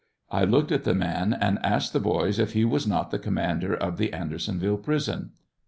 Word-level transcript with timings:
I 0.31 0.45
looked 0.45 0.71
at 0.71 0.83
the 0.83 0.95
man 0.95 1.31
and 1.31 1.63
asked 1.63 1.93
the 1.93 1.99
boys 1.99 2.39
if 2.39 2.53
he 2.53 2.65
was 2.65 2.87
not 2.87 3.11
the 3.11 3.19
commander 3.19 3.75
of 3.75 3.97
the 3.97 4.13
Andersonville 4.13 4.77
prison. 4.77 5.33